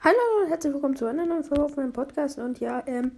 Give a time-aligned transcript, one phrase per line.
[0.00, 2.38] Hallo und herzlich willkommen zu einer neuen Folge auf meinem Podcast.
[2.38, 3.10] Und ja, ähm,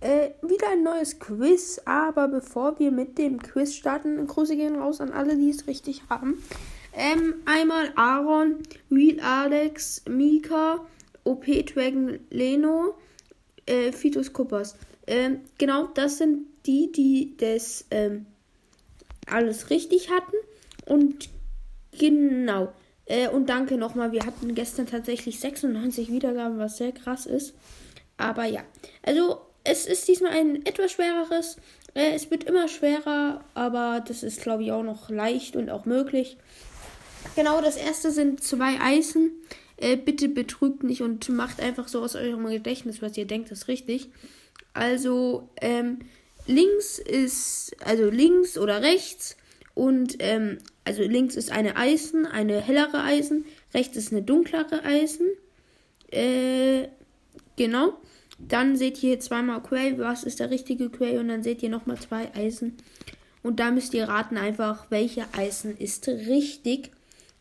[0.00, 1.80] äh, wieder ein neues Quiz.
[1.86, 6.02] Aber bevor wir mit dem Quiz starten, Grüße gehen raus an alle, die es richtig
[6.10, 6.42] haben.
[6.92, 8.56] Ähm, einmal Aaron,
[8.90, 10.84] Real Alex, Mika,
[11.24, 12.98] OP Dragon Leno,
[13.64, 14.76] äh, Fitus Kuppers.
[15.06, 18.26] Ähm, genau, das sind die, die das ähm,
[19.26, 20.36] alles richtig hatten.
[20.84, 21.30] Und
[21.98, 22.74] genau.
[23.06, 24.12] Äh, und danke nochmal.
[24.12, 27.54] Wir hatten gestern tatsächlich 96 Wiedergaben, was sehr krass ist.
[28.16, 28.62] Aber ja.
[29.02, 31.56] Also, es ist diesmal ein etwas schwereres.
[31.94, 35.86] Äh, es wird immer schwerer, aber das ist, glaube ich, auch noch leicht und auch
[35.86, 36.36] möglich.
[37.34, 39.32] Genau, das erste sind zwei Eisen.
[39.76, 43.68] Äh, bitte betrügt nicht und macht einfach so aus eurem Gedächtnis, was ihr denkt, ist
[43.68, 44.10] richtig.
[44.72, 46.00] Also, ähm,
[46.46, 49.36] links ist, also links oder rechts
[49.74, 55.26] und ähm, also links ist eine Eisen, eine hellere Eisen, rechts ist eine dunklere Eisen.
[56.10, 56.88] Äh,
[57.56, 57.94] genau.
[58.38, 61.98] Dann seht ihr zweimal Quay, was ist der richtige Quay und dann seht ihr nochmal
[61.98, 62.76] zwei Eisen.
[63.42, 66.90] Und da müsst ihr raten einfach, welche Eisen ist richtig.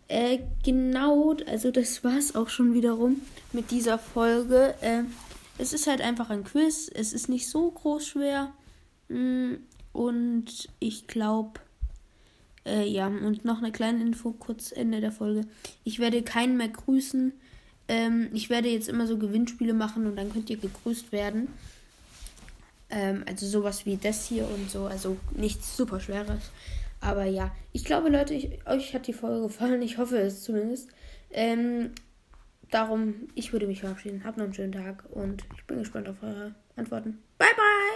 [0.07, 3.21] Äh, genau, also das war's auch schon wiederum
[3.53, 4.73] mit dieser Folge.
[4.81, 5.03] Äh,
[5.57, 6.89] es ist halt einfach ein Quiz.
[6.93, 8.53] Es ist nicht so groß schwer.
[9.09, 9.55] Mm,
[9.93, 11.59] und ich glaube,
[12.65, 15.41] äh, ja, und noch eine kleine Info, kurz Ende der Folge.
[15.83, 17.33] Ich werde keinen mehr grüßen.
[17.87, 21.47] Ähm, ich werde jetzt immer so Gewinnspiele machen und dann könnt ihr gegrüßt werden.
[22.89, 24.85] Ähm, also sowas wie das hier und so.
[24.85, 26.51] Also nichts super Schweres.
[27.01, 29.81] Aber ja, ich glaube, Leute, ich, euch hat die Folge gefallen.
[29.81, 30.89] Ich hoffe es zumindest.
[31.31, 31.91] Ähm,
[32.71, 34.23] darum, ich würde mich verabschieden.
[34.23, 37.19] Habt noch einen schönen Tag und ich bin gespannt auf eure Antworten.
[37.37, 37.94] Bye, bye!